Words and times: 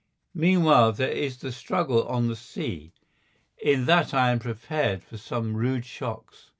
Meanwhile 0.33 0.93
there 0.93 1.11
is 1.11 1.37
the 1.37 1.51
struggle 1.51 2.07
on 2.07 2.27
the 2.27 2.35
sea. 2.35 2.91
In 3.59 3.85
that 3.85 4.15
I 4.15 4.31
am 4.31 4.39
prepared 4.39 5.03
for 5.03 5.17
some 5.19 5.55
rude 5.55 5.85
shocks. 5.85 6.47